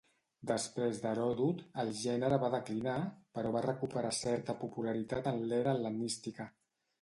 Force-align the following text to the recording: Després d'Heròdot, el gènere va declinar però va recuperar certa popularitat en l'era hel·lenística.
Després 0.51 1.01
d'Heròdot, 1.01 1.59
el 1.83 1.91
gènere 1.99 2.39
va 2.45 2.49
declinar 2.55 2.95
però 3.39 3.53
va 3.57 3.61
recuperar 3.67 4.15
certa 4.21 4.57
popularitat 4.65 5.31
en 5.35 5.39
l'era 5.53 5.77
hel·lenística. 5.79 6.51